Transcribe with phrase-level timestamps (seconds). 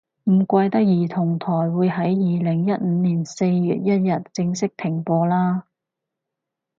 [0.23, 5.65] 唔怪得兒童台會喺二零一五年四月一日正式停播啦